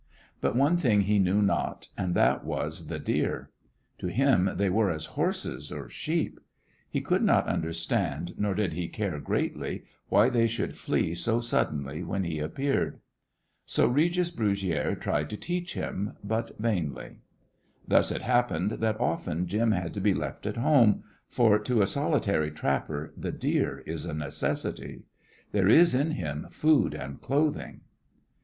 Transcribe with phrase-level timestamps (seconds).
[0.41, 3.51] But one thing he knew not, and that was the deer.
[3.99, 6.39] To him they were as horses or sheep.
[6.89, 12.01] He could not understand, nor did he care greatly, why they should flee so suddenly
[12.01, 12.99] when he appeared.
[13.67, 17.17] So Regis Brugiere tried to teach him, but vainly.
[17.87, 21.85] Thus it happened that often Jim had to be left at home, for to a
[21.85, 25.03] solitary trapper the deer is a necessity.
[25.51, 27.81] There is in him food and clothing.